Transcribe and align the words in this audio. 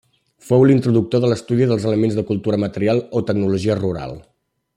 Fou 0.45 0.63
l'introductor 0.69 1.21
de 1.25 1.29
l'estudi 1.33 1.67
dels 1.73 1.85
elements 1.91 2.17
de 2.21 2.25
cultura 2.31 2.61
material 2.65 3.05
o 3.21 3.25
tecnologia 3.29 3.79
rural. 3.83 4.21